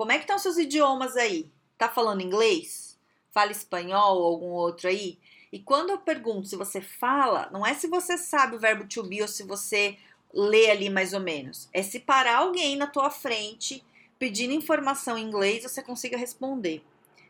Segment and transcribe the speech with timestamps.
[0.00, 1.52] Como é que estão seus idiomas aí?
[1.76, 2.98] Tá falando inglês?
[3.30, 5.18] Fala espanhol ou algum outro aí?
[5.52, 9.02] E quando eu pergunto se você fala, não é se você sabe o verbo to
[9.02, 9.98] be ou se você
[10.32, 11.68] lê ali mais ou menos.
[11.70, 13.84] É se parar alguém na tua frente
[14.18, 16.82] pedindo informação em inglês, você consiga responder.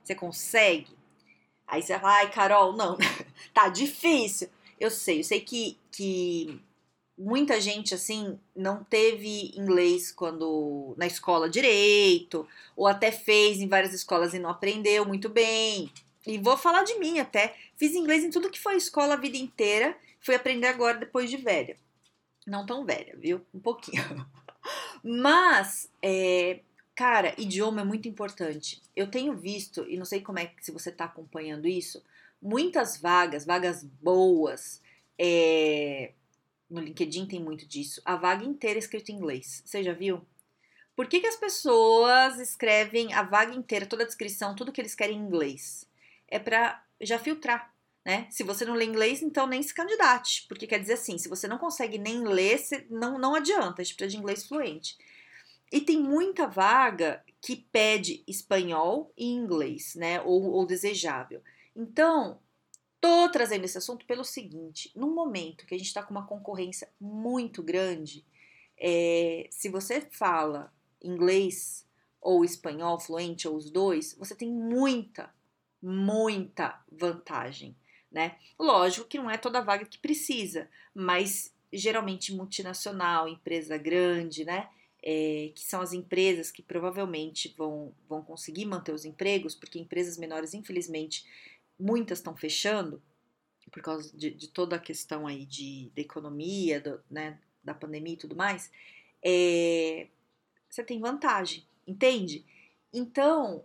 [0.05, 0.97] Você consegue?
[1.67, 2.97] Aí você fala, ai, Carol, não,
[3.53, 4.49] tá difícil.
[4.79, 6.63] Eu sei, eu sei que, que
[7.21, 13.93] muita gente assim não teve inglês quando na escola direito, ou até fez em várias
[13.93, 15.93] escolas e não aprendeu muito bem.
[16.27, 17.55] E vou falar de mim até.
[17.77, 21.37] Fiz inglês em tudo que foi escola a vida inteira, fui aprender agora depois de
[21.37, 21.77] velha.
[22.47, 23.45] Não tão velha, viu?
[23.55, 24.03] Um pouquinho.
[25.05, 26.61] Mas, é,
[26.95, 28.83] cara, idioma é muito importante.
[28.97, 32.03] Eu tenho visto, e não sei como é se você está acompanhando isso,
[32.41, 34.81] muitas vagas, vagas boas,
[35.19, 36.13] é,
[36.71, 38.01] no LinkedIn tem muito disso.
[38.05, 39.63] A vaga inteira é escrita em inglês.
[39.65, 40.25] Você já viu?
[40.95, 44.95] Por que, que as pessoas escrevem a vaga inteira, toda a descrição, tudo que eles
[44.95, 45.89] querem em inglês?
[46.29, 48.27] É para já filtrar, né?
[48.31, 50.47] Se você não lê inglês, então nem se candidate.
[50.47, 52.61] Porque quer dizer assim, se você não consegue nem ler,
[52.91, 54.97] não, não adianta, a gente precisa de inglês fluente.
[55.73, 60.21] E tem muita vaga que pede espanhol e inglês, né?
[60.21, 61.43] Ou, ou desejável.
[61.75, 62.39] Então,
[63.01, 66.89] Tô trazendo esse assunto pelo seguinte: num momento que a gente está com uma concorrência
[67.01, 68.25] muito grande,
[68.79, 70.73] é, se você fala
[71.03, 71.87] inglês
[72.21, 75.33] ou espanhol fluente ou os dois, você tem muita,
[75.83, 77.75] muita vantagem,
[78.13, 78.37] né?
[78.59, 84.69] Lógico que não é toda vaga que precisa, mas geralmente multinacional, empresa grande, né?
[85.03, 90.19] É, que são as empresas que provavelmente vão, vão conseguir manter os empregos, porque empresas
[90.19, 91.25] menores, infelizmente,
[91.81, 93.03] muitas estão fechando
[93.71, 98.15] por causa de, de, toda a questão aí de, de economia, do, né, da pandemia
[98.15, 98.71] e tudo mais,
[99.23, 100.09] é,
[100.69, 102.45] você tem vantagem, entende?
[102.93, 103.65] Então,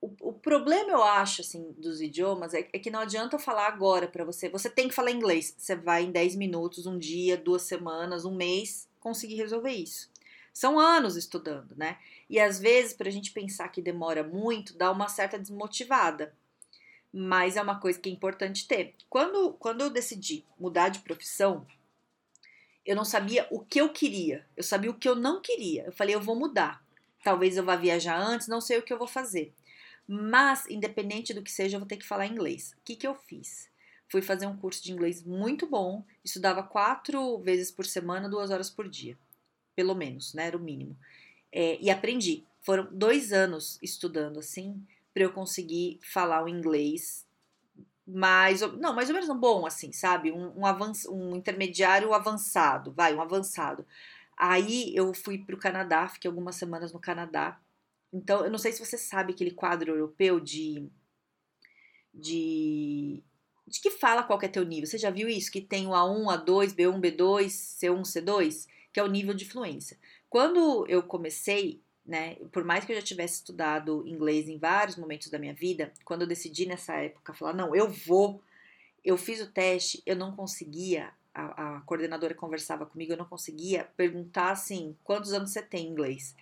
[0.00, 4.08] o, o, problema, eu acho, assim, dos idiomas é, é que não adianta falar agora
[4.08, 5.54] para você, você tem que falar inglês.
[5.56, 10.10] Você vai em 10 minutos, um dia, duas semanas, um mês, conseguir resolver isso.
[10.52, 11.98] São anos estudando, né?
[12.28, 16.34] E às vezes, para a gente pensar que demora muito, dá uma certa desmotivada
[17.12, 18.94] mas é uma coisa que é importante ter.
[19.10, 21.66] Quando, quando eu decidi mudar de profissão,
[22.84, 25.84] eu não sabia o que eu queria, eu sabia o que eu não queria.
[25.84, 26.82] Eu falei, eu vou mudar.
[27.22, 29.52] Talvez eu vá viajar antes, não sei o que eu vou fazer.
[30.08, 32.74] Mas, independente do que seja, eu vou ter que falar inglês.
[32.78, 33.70] O que, que eu fiz?
[34.08, 38.68] Fui fazer um curso de inglês muito bom, estudava quatro vezes por semana, duas horas
[38.68, 39.16] por dia.
[39.76, 40.46] Pelo menos, né?
[40.46, 40.96] Era o mínimo.
[41.50, 42.44] É, e aprendi.
[42.60, 47.26] Foram dois anos estudando assim, para eu conseguir falar o inglês
[48.06, 50.32] mais, não, mais ou menos um bom, assim, sabe?
[50.32, 53.86] Um, um, avanç, um intermediário avançado, vai, um avançado.
[54.36, 57.60] Aí eu fui para o Canadá, fiquei algumas semanas no Canadá.
[58.12, 60.88] Então, eu não sei se você sabe aquele quadro europeu de.
[62.12, 63.22] de.
[63.66, 64.86] de que fala qual que é teu nível.
[64.86, 65.50] Você já viu isso?
[65.50, 69.98] Que tem o A1, A2, B1, B2, C1, C2, que é o nível de fluência.
[70.28, 72.36] Quando eu comecei, né?
[72.50, 76.22] Por mais que eu já tivesse estudado inglês em vários momentos da minha vida, quando
[76.22, 78.42] eu decidi nessa época falar, não, eu vou,
[79.04, 83.88] eu fiz o teste, eu não conseguia, a, a coordenadora conversava comigo, eu não conseguia
[83.96, 86.34] perguntar assim, quantos anos você tem em inglês?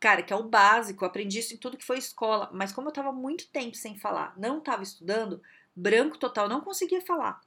[0.00, 2.88] Cara, que é o básico, eu aprendi isso em tudo que foi escola, mas como
[2.88, 5.42] eu tava muito tempo sem falar, não tava estudando,
[5.74, 7.40] branco total, não conseguia falar.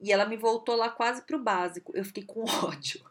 [0.00, 3.04] E ela me voltou lá quase pro básico, eu fiquei com ódio.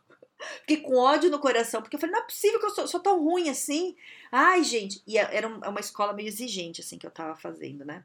[0.61, 2.99] Fiquei com ódio no coração, porque eu falei, não é possível que eu sou, sou
[2.99, 3.95] tão ruim assim.
[4.31, 5.01] Ai, gente.
[5.07, 8.03] E é, era é uma escola meio exigente, assim, que eu tava fazendo, né?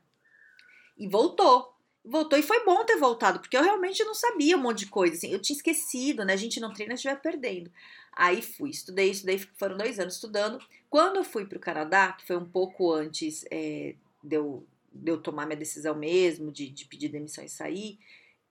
[0.96, 1.74] E voltou.
[2.04, 5.14] Voltou e foi bom ter voltado, porque eu realmente não sabia um monte de coisa,
[5.14, 5.30] assim.
[5.30, 6.32] Eu tinha esquecido, né?
[6.32, 7.70] A gente não treina, a gente vai perdendo.
[8.12, 10.58] Aí fui, estudei, estudei, foram dois anos estudando.
[10.90, 15.18] Quando eu fui pro Canadá, que foi um pouco antes é, de, eu, de eu
[15.18, 17.98] tomar minha decisão mesmo, de, de pedir demissão e sair,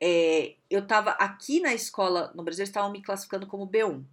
[0.01, 4.03] é, eu estava aqui na escola no Brasil, eles estavam me classificando como B1.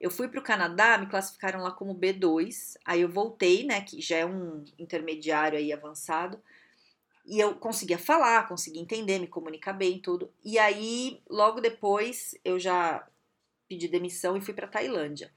[0.00, 2.76] Eu fui para o Canadá, me classificaram lá como B2.
[2.84, 6.40] Aí eu voltei, né, que já é um intermediário aí avançado.
[7.26, 10.32] E eu conseguia falar, conseguia entender, me comunicar bem, tudo.
[10.44, 13.06] E aí, logo depois, eu já
[13.68, 15.32] pedi demissão e fui para Tailândia.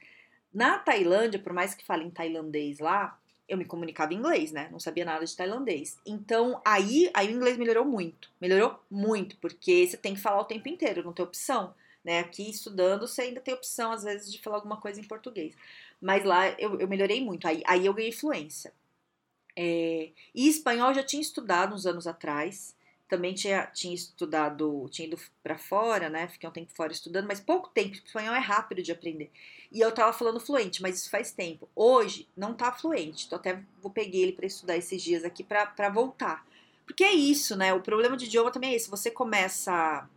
[0.54, 4.68] Na Tailândia, por mais que falem tailandês lá, eu me comunicava em inglês, né?
[4.72, 5.98] Não sabia nada de tailandês.
[6.06, 8.32] Então, aí, aí o inglês melhorou muito.
[8.42, 11.74] Melhorou muito, porque você tem que falar o tempo inteiro, não tem opção.
[12.04, 12.20] Né?
[12.20, 15.56] Aqui, estudando, você ainda tem opção, às vezes, de falar alguma coisa em português.
[16.02, 17.48] Mas lá eu, eu melhorei muito.
[17.48, 18.74] Aí, aí eu ganhei fluência.
[19.56, 22.76] É, e espanhol eu já tinha estudado uns anos atrás.
[23.08, 26.28] Também tinha, tinha estudado, tinha ido para fora, né?
[26.28, 27.96] Fiquei um tempo fora estudando, mas pouco tempo.
[27.96, 29.32] Espanhol é rápido de aprender.
[29.72, 31.70] E eu tava falando fluente, mas isso faz tempo.
[31.76, 33.26] Hoje não tá fluente.
[33.26, 36.48] Então até vou peguei ele para estudar esses dias aqui para voltar.
[36.86, 37.74] Porque é isso, né?
[37.74, 38.90] O problema de idioma também é esse.
[38.90, 40.08] Você começa.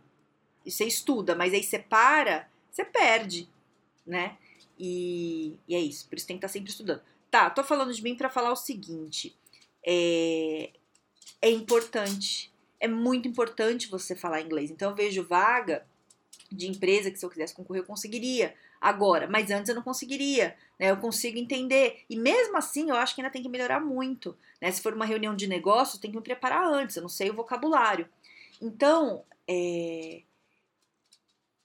[0.65, 3.49] Você estuda, mas aí você para, você perde,
[4.05, 4.37] né?
[4.77, 6.07] E, e é isso.
[6.07, 7.01] Por isso tem que estar tá sempre estudando.
[7.29, 9.35] Tá, tô falando de mim para falar o seguinte.
[9.85, 10.71] É,
[11.41, 12.51] é importante.
[12.79, 14.71] É muito importante você falar inglês.
[14.71, 15.85] Então eu vejo vaga
[16.51, 20.55] de empresa que se eu quisesse concorrer eu conseguiria agora, mas antes eu não conseguiria,
[20.79, 20.89] né?
[20.89, 22.03] Eu consigo entender.
[22.09, 24.71] E mesmo assim, eu acho que ainda tem que melhorar muito, né?
[24.71, 27.35] Se for uma reunião de negócios, tem que me preparar antes, eu não sei o
[27.35, 28.07] vocabulário.
[28.61, 30.21] Então, é,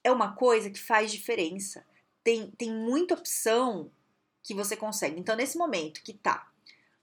[0.03, 1.85] é uma coisa que faz diferença.
[2.23, 3.89] Tem, tem muita opção
[4.43, 5.19] que você consegue.
[5.19, 6.51] Então, nesse momento que tá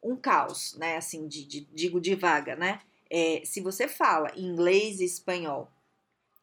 [0.03, 0.97] um caos, né?
[0.97, 2.81] Assim, de, de digo de vaga, né?
[3.15, 5.71] É, se você fala inglês e espanhol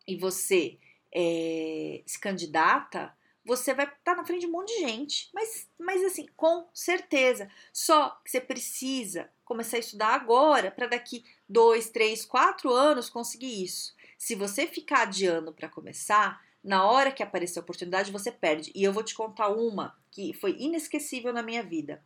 [0.07, 0.77] e você
[1.11, 3.11] é, se candidata,
[3.43, 5.29] você vai estar tá na frente de um monte de gente.
[5.33, 7.49] Mas, mas assim, com certeza.
[7.73, 13.63] Só que você precisa começar a estudar agora para daqui dois, três, quatro anos conseguir
[13.63, 13.95] isso.
[14.15, 18.71] Se você ficar adiando para começar, na hora que aparecer a oportunidade, você perde.
[18.75, 22.03] E eu vou te contar uma que foi inesquecível na minha vida.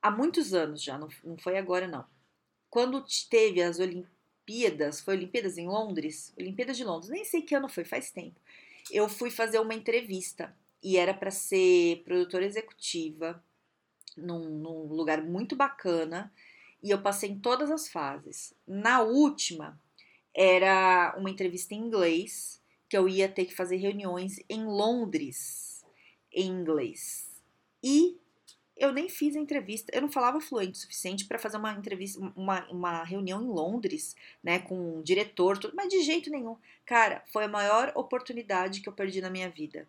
[0.00, 2.06] Há muitos anos já, não, não foi agora não.
[2.72, 6.32] Quando teve as Olimpíadas, foi Olimpíadas em Londres?
[6.36, 8.40] Olimpíadas de Londres, nem sei que ano foi, faz tempo
[8.90, 13.42] eu fui fazer uma entrevista e era para ser produtora executiva
[14.16, 16.32] num, num, lugar muito bacana
[16.82, 18.54] e eu passei em todas as fases.
[18.66, 19.80] Na última,
[20.34, 25.84] era uma entrevista em inglês que eu ia ter que fazer reuniões em Londres
[26.32, 27.30] em inglês.
[27.82, 28.18] E
[28.76, 32.20] eu nem fiz a entrevista, eu não falava fluente o suficiente para fazer uma entrevista,
[32.34, 36.56] uma, uma reunião em Londres, né, com um diretor, tudo, mas de jeito nenhum.
[36.84, 39.86] Cara, foi a maior oportunidade que eu perdi na minha vida.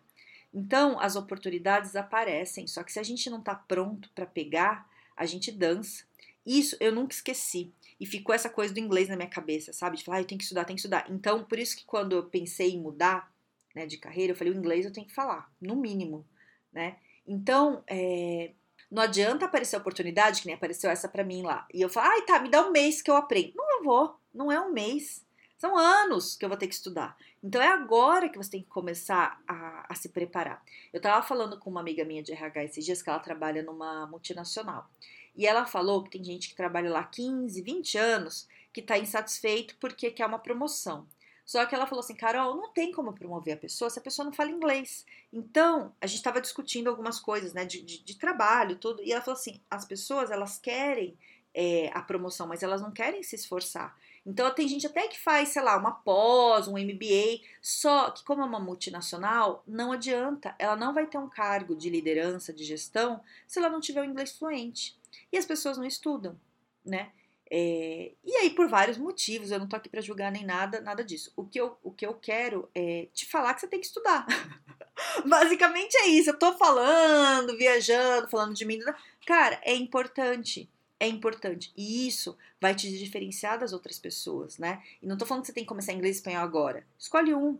[0.52, 5.26] Então, as oportunidades aparecem, só que se a gente não tá pronto para pegar, a
[5.26, 6.04] gente dança.
[6.46, 7.72] Isso eu nunca esqueci.
[7.98, 9.96] E ficou essa coisa do inglês na minha cabeça, sabe?
[9.96, 11.06] De falar, ah, eu tenho que estudar, tenho que estudar.
[11.10, 13.32] Então, por isso que quando eu pensei em mudar,
[13.74, 16.24] né, de carreira, eu falei, o inglês eu tenho que falar, no mínimo,
[16.72, 16.96] né?
[17.26, 18.52] Então, é,
[18.94, 21.66] não adianta aparecer a oportunidade, que nem apareceu essa para mim lá.
[21.74, 23.52] E eu falo, ai, tá, me dá um mês que eu aprendo.
[23.56, 24.16] Não, eu vou.
[24.32, 25.26] Não é um mês.
[25.58, 27.16] São anos que eu vou ter que estudar.
[27.42, 30.62] Então é agora que você tem que começar a, a se preparar.
[30.92, 34.06] Eu tava falando com uma amiga minha de RH esses dias que ela trabalha numa
[34.06, 34.88] multinacional.
[35.36, 39.76] E ela falou que tem gente que trabalha lá 15, 20 anos que está insatisfeito
[39.80, 41.04] porque quer uma promoção.
[41.44, 44.24] Só que ela falou assim, Carol, não tem como promover a pessoa se a pessoa
[44.24, 45.04] não fala inglês.
[45.32, 49.20] Então, a gente estava discutindo algumas coisas, né, de, de, de, trabalho, tudo, e ela
[49.20, 51.18] falou assim, as pessoas, elas querem
[51.52, 53.94] é, a promoção, mas elas não querem se esforçar.
[54.26, 58.40] Então, tem gente até que faz, sei lá, uma pós, um MBA, só que como
[58.40, 63.20] é uma multinacional, não adianta, ela não vai ter um cargo de liderança, de gestão,
[63.46, 64.96] se ela não tiver o inglês fluente.
[65.30, 66.40] E as pessoas não estudam,
[66.82, 67.12] né?
[67.50, 71.04] É, e aí, por vários motivos, eu não tô aqui para julgar nem nada, nada
[71.04, 71.32] disso.
[71.36, 74.26] O que eu, o que eu quero é te falar que você tem que estudar.
[75.26, 76.30] Basicamente é isso.
[76.30, 78.80] Eu tô falando, viajando, falando de mim.
[79.26, 80.68] Cara, é importante.
[80.98, 81.72] É importante.
[81.76, 84.82] E isso vai te diferenciar das outras pessoas, né?
[85.02, 86.86] E não tô falando que você tem que começar inglês e espanhol agora.
[86.98, 87.58] Escolhe um,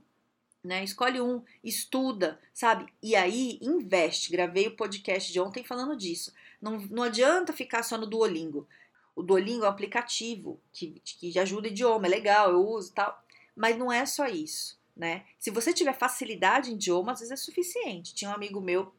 [0.63, 0.83] né?
[0.83, 2.87] Escolhe um, estuda, sabe?
[3.03, 4.31] E aí, investe.
[4.33, 6.33] Gravei o podcast de ontem falando disso.
[6.61, 8.67] Não, não adianta ficar só no Duolingo.
[9.15, 13.23] O Duolingo é um aplicativo que, que ajuda idioma, é legal, eu uso tal.
[13.55, 15.25] Mas não é só isso, né?
[15.39, 18.15] Se você tiver facilidade em idioma, às vezes é suficiente.
[18.15, 18.93] Tinha um amigo meu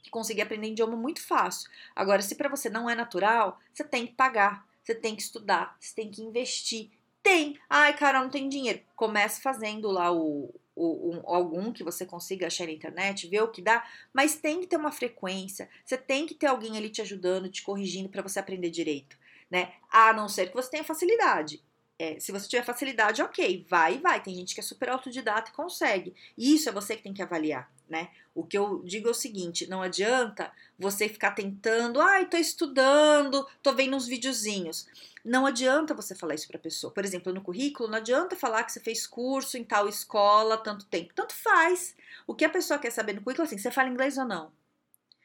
[0.00, 1.68] que conseguia aprender idioma muito fácil.
[1.96, 5.76] Agora, se para você não é natural, você tem que pagar, você tem que estudar,
[5.80, 6.90] você tem que investir.
[7.20, 7.58] Tem!
[7.68, 8.80] Ai, cara, não tem dinheiro.
[8.94, 13.50] Comece fazendo lá o, o, um, algum que você consiga achar na internet, ver o
[13.50, 15.68] que dá, mas tem que ter uma frequência.
[15.84, 19.17] Você tem que ter alguém ali te ajudando, te corrigindo para você aprender direito
[19.50, 19.72] né?
[19.90, 21.62] A não ser que você tenha facilidade.
[22.00, 24.22] É, se você tiver facilidade, ok, vai e vai.
[24.22, 26.14] Tem gente que é super autodidata e consegue.
[26.36, 28.10] Isso é você que tem que avaliar, né?
[28.32, 33.44] O que eu digo é o seguinte: não adianta você ficar tentando, ai, tô estudando,
[33.60, 34.86] tô vendo uns videozinhos.
[35.24, 36.92] Não adianta você falar isso para pessoa.
[36.92, 40.86] Por exemplo, no currículo, não adianta falar que você fez curso em tal escola tanto
[40.86, 41.12] tempo.
[41.14, 41.96] Tanto faz.
[42.28, 44.52] O que a pessoa quer saber no currículo é assim: você fala inglês ou não?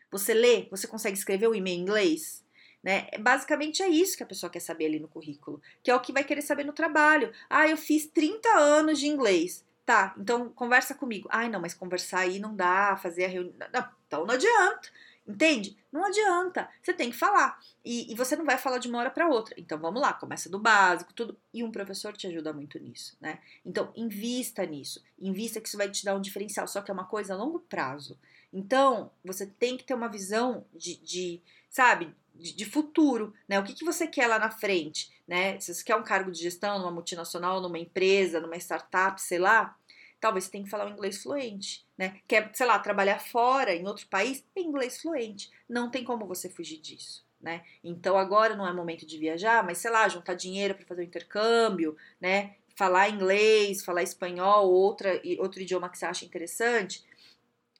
[0.09, 0.67] Você lê?
[0.71, 2.42] Você consegue escrever o e-mail em inglês?
[2.83, 3.07] Né?
[3.17, 6.11] Basicamente é isso que a pessoa quer saber ali no currículo, que é o que
[6.11, 7.31] vai querer saber no trabalho.
[7.49, 9.65] Ah, eu fiz 30 anos de inglês.
[9.85, 11.27] Tá, então conversa comigo.
[11.31, 13.53] Ai, não, mas conversar aí não dá, fazer a reunião.
[13.73, 14.89] Não, então não adianta.
[15.25, 15.77] Entende?
[15.89, 16.69] Não adianta.
[16.81, 17.57] Você tem que falar.
[17.83, 19.55] E, e você não vai falar de uma hora para outra.
[19.57, 21.37] Então vamos lá, começa do básico, tudo.
[21.53, 23.39] E um professor te ajuda muito nisso, né?
[23.65, 25.01] Então invista nisso.
[25.17, 26.67] Invista que isso vai te dar um diferencial.
[26.67, 28.19] Só que é uma coisa a longo prazo.
[28.51, 33.59] Então você tem que ter uma visão de, de sabe, de, de, futuro, né?
[33.59, 35.59] O que, que você quer lá na frente, né?
[35.59, 39.77] Se você quer um cargo de gestão numa multinacional, numa empresa, numa startup, sei lá,
[40.19, 42.19] talvez você tenha que falar o inglês fluente, né?
[42.27, 45.51] Quer, sei lá, trabalhar fora, em outro país, tem inglês fluente.
[45.67, 47.63] Não tem como você fugir disso, né?
[47.83, 51.05] Então agora não é momento de viajar, mas sei lá, juntar dinheiro para fazer o
[51.05, 52.55] intercâmbio, né?
[52.75, 57.03] Falar inglês, falar espanhol, outra, outro idioma que você acha interessante.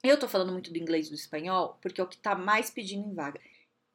[0.02, 2.70] Eu tô falando muito do inglês e do espanhol porque é o que tá mais
[2.70, 3.40] pedindo em vaga.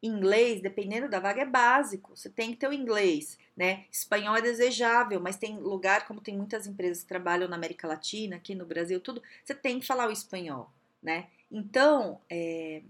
[0.01, 2.15] Inglês, dependendo da vaga, é básico.
[2.15, 3.86] Você tem que ter o inglês, né?
[3.91, 8.38] Espanhol é desejável, mas tem lugar, como tem muitas empresas que trabalham na América Latina,
[8.38, 10.72] aqui no Brasil, tudo, você tem que falar o espanhol,
[11.03, 11.27] né?
[11.51, 12.82] Então, é,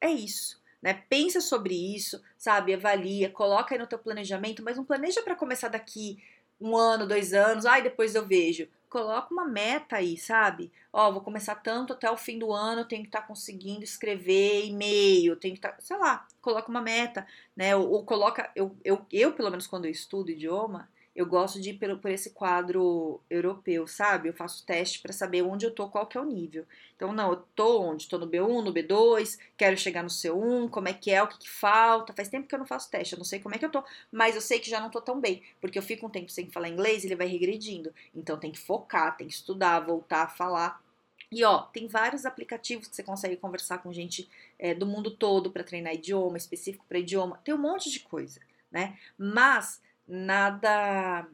[0.00, 0.62] é isso.
[0.80, 0.94] Né?
[1.08, 2.74] Pensa sobre isso, sabe?
[2.74, 6.22] Avalia, coloca aí no teu planejamento, mas não planeja para começar daqui
[6.60, 10.70] um ano, dois anos, ai, depois eu vejo coloca uma meta aí, sabe?
[10.92, 14.66] Ó, vou começar tanto até o fim do ano, tenho que estar tá conseguindo escrever
[14.66, 17.74] e-mail, tenho que estar, tá, sei lá, coloca uma meta, né?
[17.74, 21.70] Ou, ou coloca, eu, eu, eu, pelo menos quando eu estudo idioma, eu gosto de
[21.70, 24.28] ir por, por esse quadro europeu, sabe?
[24.28, 26.66] Eu faço teste para saber onde eu tô, qual que é o nível.
[26.96, 28.08] Então, não, eu tô onde?
[28.08, 31.38] Tô no B1, no B2, quero chegar no C1, como é que é, o que,
[31.38, 32.14] que falta.
[32.14, 33.84] Faz tempo que eu não faço teste, eu não sei como é que eu tô,
[34.10, 36.50] mas eu sei que já não tô tão bem, porque eu fico um tempo sem
[36.50, 37.92] falar inglês, ele vai regredindo.
[38.14, 40.82] Então, tem que focar, tem que estudar, voltar a falar.
[41.30, 44.28] E ó, tem vários aplicativos que você consegue conversar com gente
[44.58, 47.40] é, do mundo todo para treinar idioma, específico para idioma.
[47.44, 48.40] Tem um monte de coisa,
[48.70, 48.98] né?
[49.16, 49.80] Mas
[50.12, 51.26] nada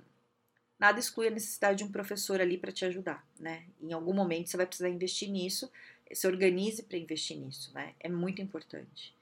[0.78, 3.64] nada exclui a necessidade de um professor ali para te ajudar, né?
[3.82, 5.70] Em algum momento você vai precisar investir nisso,
[6.12, 7.94] se organize para investir nisso, né?
[7.98, 9.12] É muito importante.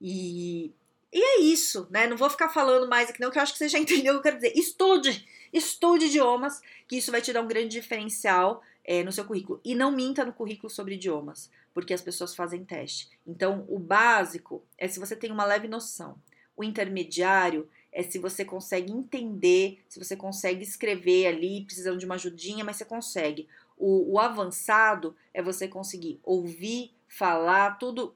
[0.00, 0.72] E,
[1.12, 2.06] e é isso, né?
[2.06, 4.16] Não vou ficar falando mais aqui não, que eu acho que você já entendeu o
[4.16, 4.58] que eu quero dizer.
[4.58, 9.60] Estude, estude idiomas, que isso vai te dar um grande diferencial é, no seu currículo.
[9.62, 13.10] E não minta no currículo sobre idiomas, porque as pessoas fazem teste.
[13.26, 16.18] Então, o básico é se você tem uma leve noção.
[16.56, 22.16] O intermediário é se você consegue entender, se você consegue escrever ali, precisando de uma
[22.16, 23.48] ajudinha, mas você consegue.
[23.78, 28.12] O, o avançado é você conseguir ouvir, falar, tudo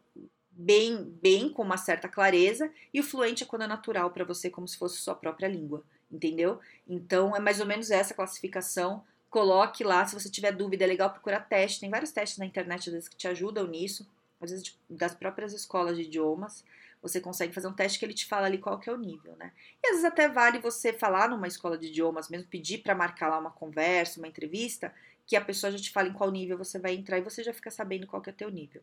[0.51, 4.51] bem, bem com uma certa clareza, e o fluente é quando é natural para você,
[4.51, 6.59] como se fosse sua própria língua, entendeu?
[6.87, 9.05] Então é mais ou menos essa classificação.
[9.31, 11.81] Coloque lá, se você tiver dúvida, é legal procurar teste.
[11.81, 14.05] Tem vários testes na internet às vezes que te ajudam nisso,
[14.41, 16.65] às vezes das próprias escolas de idiomas
[17.03, 19.37] você consegue fazer um teste que ele te fala ali qual que é o nível,
[19.37, 19.53] né?
[19.83, 23.29] E às vezes até vale você falar numa escola de idiomas, mesmo pedir para marcar
[23.29, 24.93] lá uma conversa, uma entrevista,
[25.27, 27.53] que a pessoa já te fala em qual nível você vai entrar e você já
[27.53, 28.83] fica sabendo qual que é o teu nível.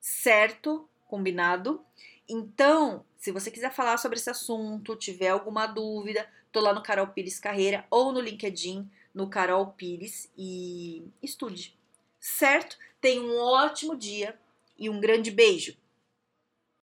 [0.00, 0.88] Certo?
[1.06, 1.84] Combinado?
[2.28, 7.08] Então, se você quiser falar sobre esse assunto, tiver alguma dúvida, tô lá no Carol
[7.08, 11.78] Pires Carreira ou no LinkedIn, no Carol Pires e estude.
[12.18, 12.76] Certo?
[13.00, 14.38] Tenha um ótimo dia
[14.78, 15.76] e um grande beijo.